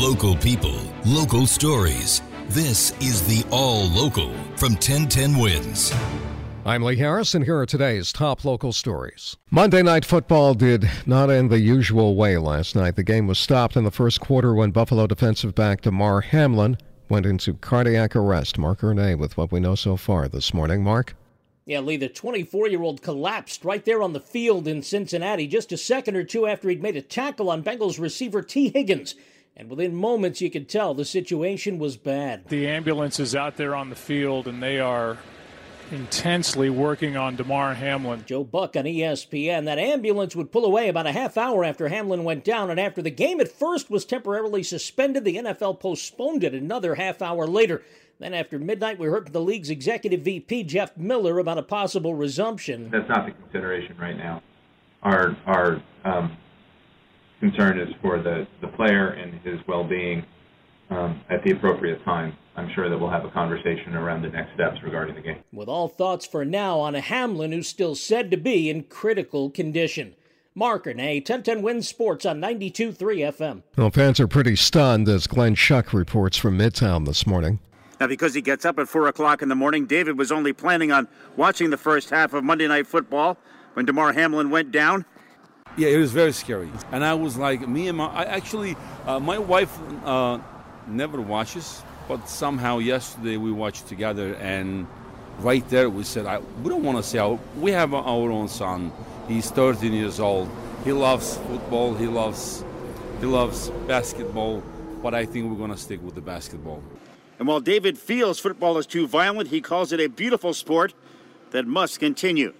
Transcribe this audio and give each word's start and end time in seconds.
Local 0.00 0.34
people, 0.34 0.80
local 1.04 1.46
stories. 1.46 2.22
This 2.48 2.92
is 3.02 3.20
the 3.28 3.46
All 3.50 3.86
Local 3.90 4.32
from 4.56 4.72
1010 4.72 5.36
Wins. 5.36 5.92
I'm 6.64 6.82
Lee 6.82 6.96
Harris, 6.96 7.34
and 7.34 7.44
here 7.44 7.58
are 7.58 7.66
today's 7.66 8.10
top 8.10 8.46
local 8.46 8.72
stories. 8.72 9.36
Monday 9.50 9.82
Night 9.82 10.06
Football 10.06 10.54
did 10.54 10.88
not 11.04 11.28
end 11.28 11.50
the 11.50 11.60
usual 11.60 12.16
way 12.16 12.38
last 12.38 12.74
night. 12.74 12.96
The 12.96 13.02
game 13.02 13.26
was 13.26 13.38
stopped 13.38 13.76
in 13.76 13.84
the 13.84 13.90
first 13.90 14.22
quarter 14.22 14.54
when 14.54 14.70
Buffalo 14.70 15.06
defensive 15.06 15.54
back 15.54 15.82
Damar 15.82 16.22
Hamlin 16.22 16.78
went 17.10 17.26
into 17.26 17.52
cardiac 17.52 18.16
arrest. 18.16 18.56
Mark 18.56 18.80
Ernay 18.80 19.18
with 19.18 19.36
what 19.36 19.52
we 19.52 19.60
know 19.60 19.74
so 19.74 19.98
far 19.98 20.28
this 20.28 20.54
morning. 20.54 20.82
Mark? 20.82 21.14
Yeah, 21.66 21.80
Lee, 21.80 21.98
the 21.98 22.08
24 22.08 22.68
year 22.68 22.82
old 22.82 23.02
collapsed 23.02 23.66
right 23.66 23.84
there 23.84 24.00
on 24.00 24.14
the 24.14 24.20
field 24.20 24.66
in 24.66 24.82
Cincinnati 24.82 25.46
just 25.46 25.72
a 25.72 25.76
second 25.76 26.16
or 26.16 26.24
two 26.24 26.46
after 26.46 26.70
he'd 26.70 26.82
made 26.82 26.96
a 26.96 27.02
tackle 27.02 27.50
on 27.50 27.62
Bengals 27.62 28.00
receiver 28.00 28.40
Tee 28.40 28.70
Higgins. 28.70 29.14
And 29.60 29.68
within 29.68 29.94
moments, 29.94 30.40
you 30.40 30.50
could 30.50 30.70
tell 30.70 30.94
the 30.94 31.04
situation 31.04 31.78
was 31.78 31.98
bad. 31.98 32.48
The 32.48 32.66
ambulance 32.66 33.20
is 33.20 33.36
out 33.36 33.58
there 33.58 33.74
on 33.74 33.90
the 33.90 33.94
field, 33.94 34.48
and 34.48 34.62
they 34.62 34.80
are 34.80 35.18
intensely 35.92 36.70
working 36.70 37.14
on 37.14 37.36
Damar 37.36 37.74
Hamlin. 37.74 38.24
Joe 38.24 38.42
Buck 38.42 38.74
on 38.74 38.84
ESPN. 38.84 39.66
That 39.66 39.78
ambulance 39.78 40.34
would 40.34 40.50
pull 40.50 40.64
away 40.64 40.88
about 40.88 41.06
a 41.06 41.12
half 41.12 41.36
hour 41.36 41.62
after 41.62 41.88
Hamlin 41.88 42.24
went 42.24 42.42
down, 42.42 42.70
and 42.70 42.80
after 42.80 43.02
the 43.02 43.10
game 43.10 43.38
at 43.38 43.52
first 43.52 43.90
was 43.90 44.06
temporarily 44.06 44.62
suspended, 44.62 45.26
the 45.26 45.36
NFL 45.36 45.78
postponed 45.78 46.42
it 46.42 46.54
another 46.54 46.94
half 46.94 47.20
hour 47.20 47.46
later. 47.46 47.82
Then 48.18 48.32
after 48.32 48.58
midnight, 48.58 48.98
we 48.98 49.08
heard 49.08 49.24
from 49.24 49.34
the 49.34 49.42
league's 49.42 49.68
executive 49.68 50.22
VP 50.22 50.64
Jeff 50.64 50.96
Miller 50.96 51.38
about 51.38 51.58
a 51.58 51.62
possible 51.62 52.14
resumption. 52.14 52.88
That's 52.90 53.10
not 53.10 53.26
the 53.26 53.32
consideration 53.32 53.94
right 53.98 54.16
now. 54.16 54.42
Our 55.02 55.36
our 55.44 55.82
um, 56.06 56.38
concern 57.40 57.80
is 57.80 57.88
for 58.00 58.22
the 58.22 58.46
the 58.60 58.68
player 58.68 59.08
and 59.08 59.40
his 59.40 59.58
well-being 59.66 60.24
um, 60.90 61.20
at 61.30 61.42
the 61.44 61.52
appropriate 61.52 62.04
time. 62.04 62.36
I'm 62.56 62.70
sure 62.74 62.90
that 62.90 62.98
we'll 62.98 63.10
have 63.10 63.24
a 63.24 63.30
conversation 63.30 63.94
around 63.94 64.22
the 64.22 64.28
next 64.28 64.54
steps 64.54 64.82
regarding 64.82 65.14
the 65.14 65.22
game. 65.22 65.38
With 65.52 65.68
all 65.68 65.88
thoughts 65.88 66.26
for 66.26 66.44
now 66.44 66.78
on 66.78 66.94
a 66.94 67.00
Hamlin 67.00 67.52
who's 67.52 67.68
still 67.68 67.94
said 67.94 68.30
to 68.30 68.36
be 68.36 68.68
in 68.68 68.84
critical 68.84 69.50
condition. 69.50 70.14
Mark 70.54 70.84
Ernay, 70.84 71.18
1010 71.20 71.62
Wins 71.62 71.88
Sports 71.88 72.26
on 72.26 72.40
92.3 72.40 72.96
FM. 72.96 73.62
Well, 73.78 73.90
fans 73.90 74.18
are 74.18 74.26
pretty 74.26 74.56
stunned 74.56 75.08
as 75.08 75.28
Glenn 75.28 75.54
Schuck 75.54 75.92
reports 75.92 76.36
from 76.36 76.58
Midtown 76.58 77.06
this 77.06 77.24
morning. 77.24 77.60
Now, 78.00 78.08
because 78.08 78.34
he 78.34 78.42
gets 78.42 78.64
up 78.64 78.78
at 78.78 78.88
4 78.88 79.06
o'clock 79.06 79.42
in 79.42 79.48
the 79.48 79.54
morning, 79.54 79.86
David 79.86 80.18
was 80.18 80.32
only 80.32 80.52
planning 80.52 80.90
on 80.90 81.06
watching 81.36 81.70
the 81.70 81.76
first 81.76 82.10
half 82.10 82.34
of 82.34 82.42
Monday 82.42 82.66
Night 82.66 82.88
Football 82.88 83.38
when 83.74 83.86
Damar 83.86 84.12
Hamlin 84.12 84.50
went 84.50 84.72
down. 84.72 85.04
Yeah, 85.76 85.88
it 85.88 85.98
was 85.98 86.12
very 86.12 86.32
scary. 86.32 86.70
And 86.92 87.04
I 87.04 87.14
was 87.14 87.36
like, 87.36 87.66
me 87.66 87.88
and 87.88 87.98
my, 87.98 88.06
I 88.06 88.24
actually, 88.24 88.76
uh, 89.06 89.20
my 89.20 89.38
wife 89.38 89.78
uh, 90.04 90.38
never 90.86 91.20
watches 91.20 91.82
but 92.10 92.28
somehow 92.28 92.78
yesterday 92.78 93.36
we 93.36 93.52
watched 93.52 93.86
together, 93.86 94.34
and 94.40 94.88
right 95.38 95.66
there 95.68 95.88
we 95.88 96.02
said, 96.02 96.26
I, 96.26 96.38
we 96.38 96.68
don't 96.68 96.82
want 96.82 96.98
to 96.98 97.04
say 97.04 97.38
we 97.56 97.70
have 97.70 97.94
our 97.94 98.32
own 98.32 98.48
son. 98.48 98.90
He's 99.28 99.48
13 99.52 99.92
years 99.92 100.18
old. 100.18 100.50
He 100.82 100.90
loves 100.90 101.36
football. 101.36 101.94
He 101.94 102.08
loves 102.08 102.64
he 103.20 103.26
loves 103.26 103.70
basketball. 103.86 104.60
But 105.00 105.14
I 105.14 105.24
think 105.24 105.48
we're 105.48 105.56
going 105.56 105.70
to 105.70 105.76
stick 105.76 106.02
with 106.02 106.16
the 106.16 106.20
basketball. 106.20 106.82
And 107.38 107.46
while 107.46 107.60
David 107.60 107.96
feels 107.96 108.40
football 108.40 108.76
is 108.76 108.86
too 108.86 109.06
violent, 109.06 109.50
he 109.50 109.60
calls 109.60 109.92
it 109.92 110.00
a 110.00 110.08
beautiful 110.08 110.52
sport 110.52 110.94
that 111.52 111.64
must 111.64 112.00
continue. 112.00 112.54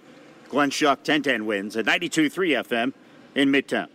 Glenn 0.47 0.69
Schuck 0.69 0.99
1010 0.99 1.45
wins 1.45 1.75
at 1.75 1.83
92.3 1.85 2.63
FM 2.65 2.93
in 3.35 3.51
Midtown. 3.51 3.87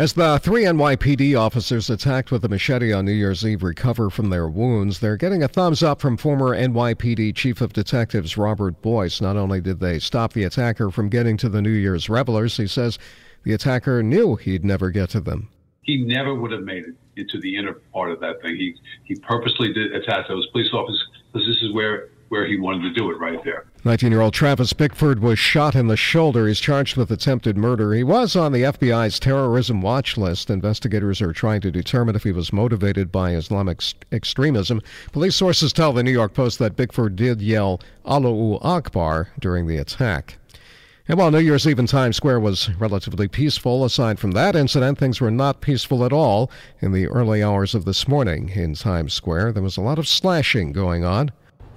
As 0.00 0.14
the 0.14 0.38
three 0.38 0.64
NYPD 0.64 1.38
officers 1.38 1.90
attacked 1.90 2.30
with 2.30 2.42
a 2.44 2.48
machete 2.48 2.90
on 2.90 3.04
New 3.04 3.12
Year's 3.12 3.44
Eve 3.44 3.62
recover 3.62 4.08
from 4.08 4.30
their 4.30 4.48
wounds, 4.48 4.98
they're 4.98 5.18
getting 5.18 5.42
a 5.42 5.48
thumbs 5.48 5.82
up 5.82 6.00
from 6.00 6.16
former 6.16 6.56
NYPD 6.56 7.34
Chief 7.34 7.60
of 7.60 7.74
Detectives 7.74 8.38
Robert 8.38 8.80
Boyce. 8.80 9.20
Not 9.20 9.36
only 9.36 9.60
did 9.60 9.78
they 9.78 9.98
stop 9.98 10.32
the 10.32 10.44
attacker 10.44 10.90
from 10.90 11.10
getting 11.10 11.36
to 11.36 11.50
the 11.50 11.60
New 11.60 11.68
Year's 11.68 12.08
revelers, 12.08 12.56
he 12.56 12.66
says 12.66 12.98
the 13.42 13.52
attacker 13.52 14.02
knew 14.02 14.36
he'd 14.36 14.64
never 14.64 14.90
get 14.90 15.10
to 15.10 15.20
them. 15.20 15.50
He 15.82 15.98
never 15.98 16.34
would 16.34 16.52
have 16.52 16.62
made 16.62 16.84
it 16.84 16.94
into 17.16 17.38
the 17.38 17.56
inner 17.56 17.74
part 17.92 18.10
of 18.10 18.20
that 18.20 18.40
thing. 18.40 18.56
He 18.56 18.74
he 19.04 19.16
purposely 19.16 19.72
did 19.72 19.94
attack 19.94 20.28
those 20.28 20.46
police 20.46 20.72
officers 20.72 21.06
because 21.30 21.46
this 21.46 21.60
is 21.62 21.74
where 21.74 22.08
where 22.30 22.46
he 22.46 22.58
wanted 22.58 22.82
to 22.82 22.94
do 22.94 23.10
it 23.10 23.18
right 23.18 23.42
there. 23.44 23.66
19 23.84 24.12
year 24.12 24.20
old 24.20 24.32
Travis 24.32 24.72
Bickford 24.72 25.18
was 25.18 25.38
shot 25.38 25.74
in 25.74 25.88
the 25.88 25.96
shoulder. 25.96 26.46
He's 26.46 26.60
charged 26.60 26.96
with 26.96 27.10
attempted 27.10 27.56
murder. 27.56 27.92
He 27.92 28.04
was 28.04 28.36
on 28.36 28.52
the 28.52 28.62
FBI's 28.62 29.18
terrorism 29.18 29.82
watch 29.82 30.16
list. 30.16 30.48
Investigators 30.48 31.20
are 31.20 31.32
trying 31.32 31.60
to 31.62 31.72
determine 31.72 32.14
if 32.14 32.22
he 32.22 32.30
was 32.30 32.52
motivated 32.52 33.10
by 33.10 33.34
Islamic 33.34 33.82
extremism. 34.12 34.80
Police 35.10 35.34
sources 35.34 35.72
tell 35.72 35.92
the 35.92 36.04
New 36.04 36.12
York 36.12 36.32
Post 36.32 36.60
that 36.60 36.76
Bickford 36.76 37.16
did 37.16 37.42
yell 37.42 37.80
Allahu 38.06 38.58
Akbar 38.62 39.30
during 39.40 39.66
the 39.66 39.78
attack. 39.78 40.38
And 41.08 41.18
while 41.18 41.32
New 41.32 41.40
Year's 41.40 41.66
Eve 41.66 41.80
in 41.80 41.86
Times 41.86 42.16
Square 42.16 42.38
was 42.38 42.70
relatively 42.78 43.26
peaceful, 43.26 43.84
aside 43.84 44.20
from 44.20 44.30
that 44.32 44.54
incident, 44.54 44.98
things 44.98 45.20
were 45.20 45.32
not 45.32 45.60
peaceful 45.60 46.04
at 46.04 46.12
all 46.12 46.48
in 46.80 46.92
the 46.92 47.08
early 47.08 47.42
hours 47.42 47.74
of 47.74 47.84
this 47.84 48.06
morning 48.06 48.50
in 48.50 48.74
Times 48.74 49.14
Square. 49.14 49.50
There 49.50 49.64
was 49.64 49.76
a 49.76 49.80
lot 49.82 49.98
of 49.98 50.06
slashing 50.06 50.70
going 50.70 51.02
on. 51.02 51.32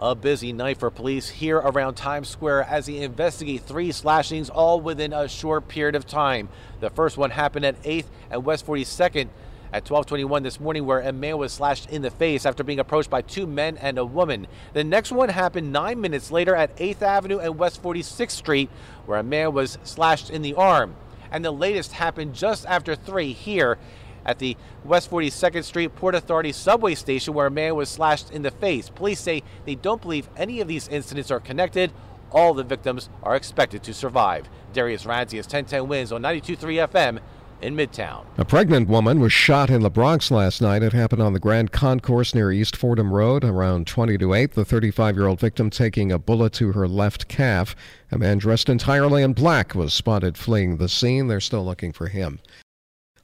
A 0.06 0.16
busy 0.16 0.52
night 0.52 0.80
for 0.80 0.92
police 0.92 1.30
here 1.30 1.60
around 1.60 1.94
Times 1.94 2.28
Square 2.28 2.64
as 2.64 2.88
they 2.88 2.98
investigate 2.98 3.62
three 3.62 3.94
slashings 3.94 4.50
all 4.50 4.82
within 4.82 5.14
a 5.14 5.30
short 5.30 5.70
period 5.70 5.96
of 5.96 6.06
time. 6.06 6.50
The 6.82 6.90
first 6.90 7.16
one 7.18 7.30
happened 7.30 7.64
at 7.64 7.82
8th 7.84 8.08
and 8.30 8.44
West 8.44 8.68
42nd 8.68 9.30
at 9.72 9.90
1221 9.90 10.44
this 10.44 10.60
morning 10.60 10.86
where 10.86 11.00
a 11.00 11.14
man 11.14 11.38
was 11.38 11.54
slashed 11.54 11.90
in 11.90 12.02
the 12.02 12.12
face 12.12 12.46
after 12.46 12.66
being 12.66 12.80
approached 12.80 13.10
by 13.10 13.22
two 13.22 13.48
men 13.48 13.78
and 13.78 13.98
a 13.98 14.04
woman. 14.04 14.48
The 14.74 14.84
next 14.84 15.14
one 15.14 15.30
happened 15.30 15.72
nine 15.72 16.02
minutes 16.02 16.32
later 16.32 16.54
at 16.54 16.76
8th 16.76 17.02
Avenue 17.02 17.40
and 17.40 17.58
West 17.58 17.82
46th 17.82 18.32
Street 18.32 18.70
where 19.06 19.20
a 19.20 19.24
man 19.24 19.54
was 19.54 19.78
slashed 19.84 20.30
in 20.30 20.42
the 20.42 20.56
arm. 20.56 20.98
And 21.32 21.46
the 21.46 21.52
latest 21.52 21.94
happened 21.94 22.36
just 22.36 22.66
after 22.66 22.94
3 22.94 23.32
here 23.32 23.78
at 24.26 24.40
the 24.40 24.58
West 24.84 25.10
42nd 25.10 25.64
Street 25.64 25.96
Port 25.96 26.16
Authority 26.16 26.52
subway 26.52 26.96
station 26.96 27.34
where 27.34 27.48
a 27.48 27.52
man 27.52 27.76
was 27.76 27.90
slashed 27.90 28.32
in 28.32 28.42
the 28.42 28.52
face. 28.52 28.90
Police 28.90 29.20
say 29.20 29.44
they 29.66 29.76
don't 29.76 30.02
believe 30.02 30.30
any 30.38 30.62
of 30.62 30.68
these 30.68 30.88
incidents 30.88 31.32
are 31.32 31.40
connected. 31.40 31.92
All 32.32 32.54
the 32.54 32.64
victims 32.64 33.10
are 33.22 33.36
expected 33.36 33.84
to 33.84 33.94
survive. 33.94 34.50
Darius 34.74 35.04
Radzius 35.04 35.46
1010 35.46 35.88
wins 35.88 36.12
on 36.12 36.22
92.3 36.22 36.88
FM 36.88 37.20
in 37.64 37.76
Midtown. 37.76 38.26
A 38.38 38.46
pregnant 38.46 38.90
woman 38.90 39.20
was 39.20 39.32
shot 39.32 39.70
in 39.70 39.82
the 39.82 39.90
Bronx 39.90 40.30
last 40.30 40.62
night. 40.62 40.84
It 40.84 40.94
happened 40.94 41.22
on 41.22 41.34
the 41.34 41.40
Grand 41.40 41.72
Concourse 41.72 42.36
near 42.36 42.52
East 42.52 42.76
Fordham 42.76 43.12
Road 43.14 43.44
around 43.44 43.88
20 43.88 44.18
to 44.18 44.34
8. 44.34 44.52
The 44.52 44.66
35 44.66 45.16
year 45.16 45.28
old 45.28 45.40
victim 45.40 45.70
taking 45.70 46.12
a 46.12 46.20
bullet 46.20 46.54
to 46.54 46.74
her 46.74 46.88
left 46.88 47.28
calf. 47.28 47.76
A 48.12 48.18
man 48.18 48.38
dressed 48.38 48.70
entirely 48.70 49.24
in 49.24 49.34
black 49.34 49.74
was 49.74 49.94
spotted 49.94 50.38
fleeing 50.38 50.78
the 50.78 50.90
scene. 50.90 51.28
They're 51.28 51.40
still 51.40 51.66
looking 51.66 51.94
for 51.94 52.08
him. 52.08 52.40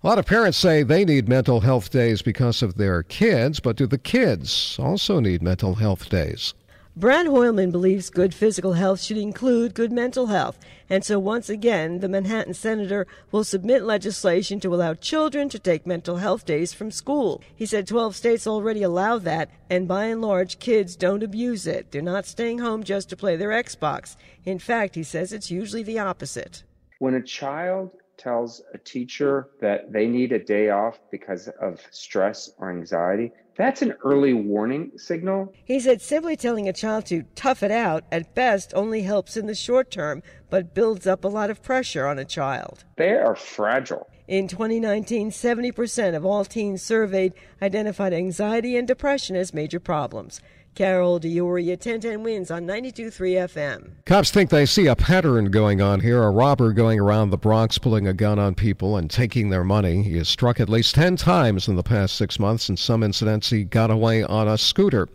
A 0.02 0.08
lot 0.08 0.18
of 0.18 0.26
parents 0.26 0.58
say 0.58 0.82
they 0.82 1.04
need 1.04 1.28
mental 1.28 1.60
health 1.60 1.90
days 1.90 2.22
because 2.22 2.62
of 2.62 2.76
their 2.76 3.04
kids, 3.04 3.60
but 3.60 3.76
do 3.76 3.86
the 3.86 3.98
kids 3.98 4.78
also 4.80 5.20
need 5.20 5.44
mental 5.44 5.76
health 5.76 6.08
days? 6.08 6.54
Brad 6.96 7.26
Hoylman 7.26 7.70
believes 7.70 8.10
good 8.10 8.34
physical 8.34 8.72
health 8.72 9.02
should 9.02 9.18
include 9.18 9.74
good 9.74 9.92
mental 9.92 10.28
health, 10.28 10.58
and 10.90 11.04
so 11.04 11.20
once 11.20 11.50
again, 11.50 12.00
the 12.00 12.08
Manhattan 12.08 12.54
senator 12.54 13.08
will 13.34 13.44
submit 13.44 13.84
legislation 13.84 14.62
to 14.62 14.74
allow 14.74 14.94
children 14.94 15.50
to 15.50 15.60
take 15.60 15.86
mental 15.86 16.16
health 16.16 16.46
days 16.46 16.72
from 16.72 16.92
school. 16.92 17.42
He 17.54 17.66
said 17.66 17.86
12 17.86 18.16
states 18.16 18.48
already 18.48 18.84
allow 18.84 19.18
that, 19.18 19.50
and 19.70 19.86
by 19.86 20.06
and 20.06 20.22
large, 20.22 20.60
kids 20.60 20.96
don't 20.96 21.24
abuse 21.24 21.68
it. 21.68 21.92
They're 21.92 22.02
not 22.02 22.26
staying 22.26 22.60
home 22.60 22.86
just 22.86 23.10
to 23.10 23.18
play 23.18 23.36
their 23.36 23.50
Xbox. 23.50 24.16
In 24.46 24.60
fact, 24.60 24.96
he 24.96 25.04
says 25.04 25.34
it's 25.34 25.52
usually 25.52 25.84
the 25.84 26.00
opposite. 26.00 26.64
When 27.00 27.16
a 27.16 27.22
child 27.22 27.92
tells 28.20 28.62
a 28.74 28.78
teacher 28.78 29.50
that 29.62 29.92
they 29.92 30.06
need 30.06 30.32
a 30.32 30.44
day 30.44 30.70
off 30.70 31.00
because 31.10 31.48
of 31.60 31.82
stress 31.90 32.52
or 32.60 32.70
anxiety, 32.70 33.32
that's 33.56 33.82
an 33.82 33.94
early 34.04 34.34
warning 34.34 34.92
signal. 34.96 35.54
He 35.66 35.80
said 35.80 36.02
simply 36.02 36.36
telling 36.36 36.70
a 36.70 36.74
child 36.74 37.06
to 37.08 37.24
tough 37.36 37.64
it 37.64 37.72
out 37.72 38.06
at 38.12 38.36
best 38.36 38.74
only 38.76 39.02
helps 39.02 39.36
in 39.36 39.48
the 39.48 39.56
short 39.56 39.92
term, 39.92 40.22
but 40.50 40.74
builds 40.74 41.08
up 41.08 41.24
a 41.24 41.28
lot 41.28 41.50
of 41.50 41.64
pressure 41.64 42.06
on 42.06 42.20
a 42.20 42.26
child. 42.26 42.86
They 42.98 43.14
are 43.14 43.36
fragile. 43.36 44.08
In 44.30 44.48
2019, 44.48 45.32
70% 45.32 46.16
of 46.16 46.24
all 46.24 46.46
teens 46.46 46.84
surveyed 46.84 47.34
identified 47.64 48.14
anxiety 48.14 48.78
and 48.78 48.88
depression 48.88 49.36
as 49.36 49.56
major 49.56 49.80
problems. 49.80 50.40
Carol 50.76 51.18
D'Auria, 51.18 51.72
1010 51.72 52.22
wins 52.22 52.52
on 52.52 52.68
92.3 52.68 53.10
FM. 53.50 53.90
Cops 54.06 54.30
think 54.30 54.52
they 54.52 54.68
see 54.68 54.86
a 54.86 54.96
pattern 54.96 55.46
going 55.50 55.82
on 55.82 56.02
here. 56.02 56.22
A 56.22 56.30
robber 56.30 56.74
going 56.74 57.00
around 57.00 57.32
the 57.32 57.40
Bronx 57.40 57.80
pulling 57.80 58.06
a 58.06 58.14
gun 58.14 58.38
on 58.38 58.54
people 58.54 58.98
and 58.98 59.10
taking 59.10 59.50
their 59.50 59.64
money. 59.64 60.04
He 60.04 60.18
has 60.18 60.30
struck 60.30 60.60
at 60.60 60.70
least 60.70 60.94
10 60.94 61.16
times 61.16 61.68
in 61.68 61.76
the 61.76 61.82
past 61.82 62.16
six 62.16 62.38
months. 62.38 62.70
In 62.70 62.78
some 62.78 63.02
incidents, 63.02 63.50
he 63.50 63.64
got 63.64 63.90
away 63.90 64.22
on 64.22 64.48
a 64.48 64.60
scooter. 64.60 65.10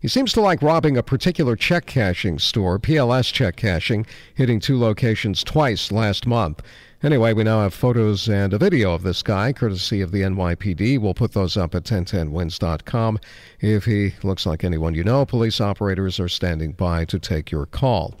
He 0.00 0.08
seems 0.08 0.32
to 0.32 0.40
like 0.40 0.60
robbing 0.60 0.96
a 0.96 1.04
particular 1.04 1.54
check 1.54 1.86
cashing 1.86 2.40
store, 2.40 2.80
PLS 2.80 3.32
Check 3.32 3.56
Cashing, 3.56 4.06
hitting 4.34 4.60
two 4.60 4.78
locations 4.78 5.42
twice 5.42 5.90
last 5.90 6.26
month. 6.26 6.62
Anyway, 7.02 7.34
we 7.34 7.44
now 7.44 7.60
have 7.60 7.74
photos 7.74 8.26
and 8.26 8.54
a 8.54 8.58
video 8.58 8.94
of 8.94 9.02
this 9.02 9.22
guy, 9.22 9.52
courtesy 9.52 10.00
of 10.00 10.12
the 10.12 10.22
NYPD. 10.22 10.98
We'll 10.98 11.12
put 11.12 11.32
those 11.32 11.56
up 11.56 11.74
at 11.74 11.84
1010wins.com. 11.84 13.18
If 13.60 13.84
he 13.84 14.14
looks 14.22 14.46
like 14.46 14.64
anyone 14.64 14.94
you 14.94 15.04
know, 15.04 15.26
police 15.26 15.60
operators 15.60 16.18
are 16.18 16.28
standing 16.28 16.72
by 16.72 17.04
to 17.06 17.18
take 17.18 17.50
your 17.50 17.66
call. 17.66 18.14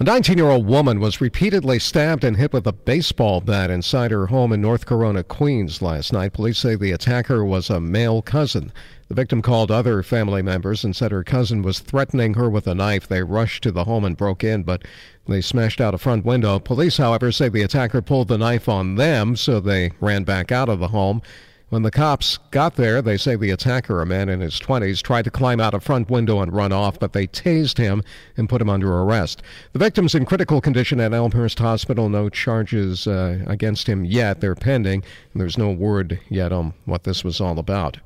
A 0.00 0.04
19 0.04 0.38
year 0.38 0.48
old 0.48 0.64
woman 0.64 1.00
was 1.00 1.20
repeatedly 1.20 1.80
stabbed 1.80 2.22
and 2.22 2.36
hit 2.36 2.52
with 2.52 2.68
a 2.68 2.72
baseball 2.72 3.40
bat 3.40 3.68
inside 3.68 4.12
her 4.12 4.26
home 4.26 4.52
in 4.52 4.60
North 4.60 4.86
Corona, 4.86 5.24
Queens 5.24 5.82
last 5.82 6.12
night. 6.12 6.34
Police 6.34 6.58
say 6.58 6.76
the 6.76 6.92
attacker 6.92 7.44
was 7.44 7.68
a 7.68 7.80
male 7.80 8.22
cousin. 8.22 8.72
The 9.08 9.16
victim 9.16 9.42
called 9.42 9.72
other 9.72 10.04
family 10.04 10.40
members 10.40 10.84
and 10.84 10.94
said 10.94 11.10
her 11.10 11.24
cousin 11.24 11.62
was 11.62 11.80
threatening 11.80 12.34
her 12.34 12.48
with 12.48 12.68
a 12.68 12.76
knife. 12.76 13.08
They 13.08 13.24
rushed 13.24 13.64
to 13.64 13.72
the 13.72 13.82
home 13.82 14.04
and 14.04 14.16
broke 14.16 14.44
in, 14.44 14.62
but 14.62 14.84
they 15.26 15.40
smashed 15.40 15.80
out 15.80 15.94
a 15.94 15.98
front 15.98 16.24
window. 16.24 16.60
Police, 16.60 16.98
however, 16.98 17.32
say 17.32 17.48
the 17.48 17.62
attacker 17.62 18.00
pulled 18.00 18.28
the 18.28 18.38
knife 18.38 18.68
on 18.68 18.94
them, 18.94 19.34
so 19.34 19.58
they 19.58 19.90
ran 19.98 20.22
back 20.22 20.52
out 20.52 20.68
of 20.68 20.78
the 20.78 20.88
home. 20.88 21.22
When 21.70 21.82
the 21.82 21.90
cops 21.90 22.38
got 22.50 22.76
there, 22.76 23.02
they 23.02 23.18
say 23.18 23.36
the 23.36 23.50
attacker, 23.50 24.00
a 24.00 24.06
man 24.06 24.30
in 24.30 24.40
his 24.40 24.58
20s, 24.58 25.02
tried 25.02 25.26
to 25.26 25.30
climb 25.30 25.60
out 25.60 25.74
a 25.74 25.80
front 25.80 26.08
window 26.08 26.40
and 26.40 26.50
run 26.50 26.72
off, 26.72 26.98
but 26.98 27.12
they 27.12 27.26
tased 27.26 27.76
him 27.76 28.02
and 28.38 28.48
put 28.48 28.62
him 28.62 28.70
under 28.70 28.90
arrest. 28.90 29.42
The 29.74 29.78
victim's 29.78 30.14
in 30.14 30.24
critical 30.24 30.62
condition 30.62 30.98
at 30.98 31.12
Elmhurst 31.12 31.58
Hospital. 31.58 32.08
No 32.08 32.30
charges 32.30 33.06
uh, 33.06 33.40
against 33.46 33.86
him 33.86 34.06
yet. 34.06 34.40
They're 34.40 34.54
pending, 34.54 35.04
and 35.34 35.42
there's 35.42 35.58
no 35.58 35.70
word 35.70 36.18
yet 36.30 36.52
on 36.52 36.72
what 36.86 37.04
this 37.04 37.22
was 37.22 37.38
all 37.38 37.58
about. 37.58 37.98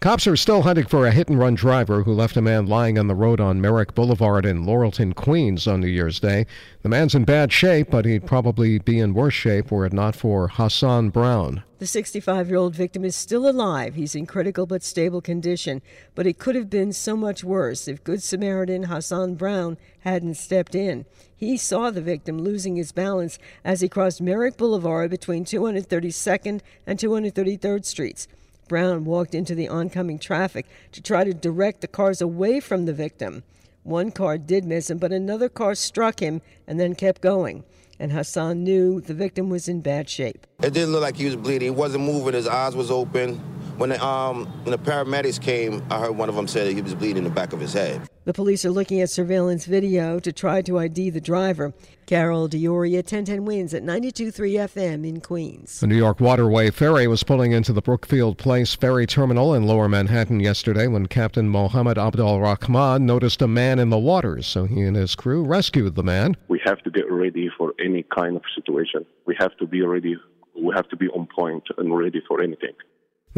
Cops 0.00 0.28
are 0.28 0.36
still 0.36 0.62
hunting 0.62 0.86
for 0.86 1.08
a 1.08 1.10
hit 1.10 1.28
and 1.28 1.40
run 1.40 1.56
driver 1.56 2.04
who 2.04 2.12
left 2.12 2.36
a 2.36 2.40
man 2.40 2.66
lying 2.66 2.96
on 2.96 3.08
the 3.08 3.16
road 3.16 3.40
on 3.40 3.60
Merrick 3.60 3.96
Boulevard 3.96 4.46
in 4.46 4.64
Laurelton, 4.64 5.12
Queens 5.12 5.66
on 5.66 5.80
New 5.80 5.88
Year's 5.88 6.20
Day. 6.20 6.46
The 6.82 6.88
man's 6.88 7.16
in 7.16 7.24
bad 7.24 7.52
shape, 7.52 7.90
but 7.90 8.04
he'd 8.04 8.24
probably 8.24 8.78
be 8.78 9.00
in 9.00 9.12
worse 9.12 9.34
shape 9.34 9.72
were 9.72 9.84
it 9.84 9.92
not 9.92 10.14
for 10.14 10.46
Hassan 10.46 11.10
Brown. 11.10 11.64
The 11.80 11.86
65 11.88 12.46
year 12.46 12.58
old 12.58 12.76
victim 12.76 13.04
is 13.04 13.16
still 13.16 13.48
alive. 13.48 13.96
He's 13.96 14.14
in 14.14 14.24
critical 14.24 14.66
but 14.66 14.84
stable 14.84 15.20
condition, 15.20 15.82
but 16.14 16.28
it 16.28 16.38
could 16.38 16.54
have 16.54 16.70
been 16.70 16.92
so 16.92 17.16
much 17.16 17.42
worse 17.42 17.88
if 17.88 18.04
Good 18.04 18.22
Samaritan 18.22 18.84
Hassan 18.84 19.34
Brown 19.34 19.78
hadn't 20.02 20.36
stepped 20.36 20.76
in. 20.76 21.06
He 21.34 21.56
saw 21.56 21.90
the 21.90 22.00
victim 22.00 22.38
losing 22.38 22.76
his 22.76 22.92
balance 22.92 23.36
as 23.64 23.80
he 23.80 23.88
crossed 23.88 24.20
Merrick 24.20 24.56
Boulevard 24.56 25.10
between 25.10 25.44
232nd 25.44 26.60
and 26.86 27.00
233rd 27.00 27.84
Streets. 27.84 28.28
Brown 28.68 29.04
walked 29.04 29.34
into 29.34 29.54
the 29.54 29.68
oncoming 29.68 30.18
traffic 30.18 30.66
to 30.92 31.02
try 31.02 31.24
to 31.24 31.34
direct 31.34 31.80
the 31.80 31.88
cars 31.88 32.20
away 32.20 32.60
from 32.60 32.84
the 32.84 32.92
victim. 32.92 33.42
One 33.82 34.10
car 34.10 34.36
did 34.36 34.64
miss 34.64 34.90
him, 34.90 34.98
but 34.98 35.12
another 35.12 35.48
car 35.48 35.74
struck 35.74 36.20
him 36.20 36.42
and 36.66 36.78
then 36.78 36.94
kept 36.94 37.22
going. 37.22 37.64
And 37.98 38.12
Hassan 38.12 38.62
knew 38.62 39.00
the 39.00 39.14
victim 39.14 39.48
was 39.48 39.66
in 39.66 39.80
bad 39.80 40.08
shape. 40.08 40.46
It 40.62 40.72
didn't 40.72 40.92
look 40.92 41.02
like 41.02 41.16
he 41.16 41.24
was 41.24 41.36
bleeding. 41.36 41.66
He 41.66 41.70
wasn't 41.70 42.04
moving. 42.04 42.34
His 42.34 42.46
eyes 42.46 42.76
was 42.76 42.90
open. 42.90 43.40
When 43.78 43.90
the, 43.90 44.04
um, 44.04 44.46
when 44.64 44.72
the 44.72 44.78
paramedics 44.78 45.40
came, 45.40 45.84
I 45.88 46.00
heard 46.00 46.16
one 46.16 46.28
of 46.28 46.34
them 46.34 46.48
say 46.48 46.64
that 46.64 46.72
he 46.72 46.82
was 46.82 46.96
bleeding 46.96 47.18
in 47.18 47.24
the 47.24 47.30
back 47.30 47.52
of 47.52 47.60
his 47.60 47.72
head. 47.72 48.00
The 48.24 48.34
police 48.34 48.64
are 48.64 48.70
looking 48.70 49.00
at 49.00 49.08
surveillance 49.08 49.66
video 49.66 50.18
to 50.18 50.32
try 50.32 50.62
to 50.62 50.80
ID 50.80 51.10
the 51.10 51.20
driver. 51.20 51.72
Carol 52.06 52.48
D'Auria, 52.48 52.98
1010 52.98 53.44
wins 53.44 53.72
at 53.72 53.84
92.3 53.84 54.32
FM 54.68 55.08
in 55.08 55.20
Queens. 55.20 55.78
The 55.78 55.86
New 55.86 55.96
York 55.96 56.18
Waterway 56.18 56.70
ferry 56.70 57.06
was 57.06 57.22
pulling 57.22 57.52
into 57.52 57.72
the 57.72 57.80
Brookfield 57.80 58.36
Place 58.36 58.74
ferry 58.74 59.06
terminal 59.06 59.54
in 59.54 59.62
lower 59.62 59.88
Manhattan 59.88 60.40
yesterday 60.40 60.88
when 60.88 61.06
Captain 61.06 61.48
Mohammed 61.48 61.98
Abdul 61.98 62.40
Rahman 62.40 63.06
noticed 63.06 63.40
a 63.42 63.48
man 63.48 63.78
in 63.78 63.90
the 63.90 63.98
water, 63.98 64.42
so 64.42 64.64
he 64.64 64.82
and 64.82 64.96
his 64.96 65.14
crew 65.14 65.44
rescued 65.44 65.94
the 65.94 66.02
man. 66.02 66.36
We 66.48 66.60
have 66.64 66.82
to 66.82 66.90
get 66.90 67.08
ready 67.10 67.48
for 67.56 67.74
any 67.78 68.04
kind 68.14 68.34
of 68.34 68.42
situation. 68.56 69.06
We 69.24 69.36
have 69.38 69.56
to 69.58 69.66
be 69.68 69.82
ready. 69.82 70.16
We 70.60 70.74
have 70.74 70.88
to 70.88 70.96
be 70.96 71.06
on 71.10 71.28
point 71.32 71.62
and 71.78 71.96
ready 71.96 72.20
for 72.26 72.42
anything. 72.42 72.72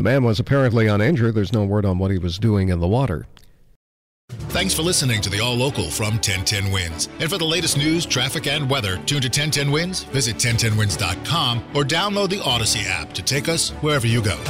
The 0.00 0.04
man 0.04 0.24
was 0.24 0.40
apparently 0.40 0.86
uninjured. 0.86 1.34
There's 1.34 1.52
no 1.52 1.62
word 1.62 1.84
on 1.84 1.98
what 1.98 2.10
he 2.10 2.16
was 2.16 2.38
doing 2.38 2.70
in 2.70 2.80
the 2.80 2.88
water. 2.88 3.26
Thanks 4.48 4.72
for 4.72 4.80
listening 4.80 5.20
to 5.20 5.28
the 5.28 5.40
All 5.40 5.54
Local 5.54 5.90
from 5.90 6.14
1010 6.14 6.72
Wins. 6.72 7.10
And 7.20 7.28
for 7.28 7.36
the 7.36 7.44
latest 7.44 7.76
news, 7.76 8.06
traffic, 8.06 8.46
and 8.46 8.70
weather, 8.70 8.96
tune 9.04 9.20
to 9.20 9.28
1010 9.28 9.70
Wins, 9.70 10.04
visit 10.04 10.36
1010wins.com, 10.36 11.62
or 11.74 11.84
download 11.84 12.30
the 12.30 12.38
Audacy 12.38 12.88
app 12.88 13.12
to 13.12 13.20
take 13.20 13.46
us 13.50 13.72
wherever 13.82 14.06
you 14.06 14.22
go. 14.22 14.42